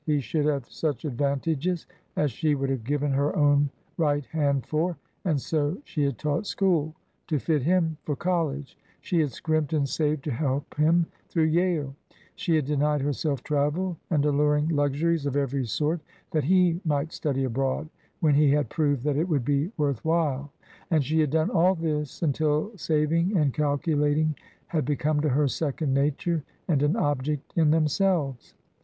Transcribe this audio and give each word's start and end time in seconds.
He 0.07 0.19
should 0.19 0.45
have 0.45 0.65
such 0.67 1.05
advantages 1.05 1.85
as 2.15 2.31
she 2.31 2.55
would 2.55 2.71
have 2.71 2.83
given 2.83 3.11
her 3.11 3.35
own 3.35 3.69
right 3.99 4.25
hand 4.25 4.65
for. 4.65 4.97
And 5.25 5.39
so 5.39 5.77
she 5.83 6.01
had 6.01 6.17
taught 6.17 6.47
school 6.47 6.95
to 7.27 7.37
fit 7.37 7.61
him 7.61 7.97
for 8.01 8.15
college; 8.15 8.79
she 9.01 9.19
had 9.19 9.31
scrimped 9.31 9.73
and 9.73 9.87
saved 9.87 10.23
to 10.23 10.31
help 10.31 10.73
him 10.75 11.05
through 11.29 11.43
Yale; 11.43 11.95
she 12.33 12.55
had 12.55 12.65
denied 12.65 13.01
herself 13.01 13.43
travel 13.43 13.95
and 14.09 14.25
alluring 14.25 14.69
luxuries 14.69 15.27
of 15.27 15.35
every 15.35 15.67
sort 15.67 16.01
that 16.31 16.45
he 16.45 16.81
might 16.83 17.11
study 17.13 17.43
abroad 17.43 17.87
when 18.21 18.33
he 18.33 18.49
had 18.49 18.69
proved 18.69 19.03
that 19.03 19.17
it 19.17 19.29
would 19.29 19.45
be 19.45 19.71
worth 19.77 20.03
while; 20.03 20.51
and 20.89 21.03
she 21.05 21.19
had 21.19 21.29
done 21.29 21.51
all 21.51 21.75
this 21.75 22.23
until 22.23 22.75
saving 22.75 23.37
and 23.37 23.53
calculating 23.53 24.33
had 24.65 24.83
become 24.83 25.21
to 25.21 25.29
her 25.29 25.47
second 25.47 25.93
nature 25.93 26.43
and 26.67 26.81
an 26.81 26.95
object 26.95 27.53
in 27.55 27.69
themselves. 27.69 28.55